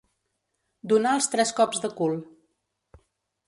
[0.93, 2.19] Donar els tres cops de cul.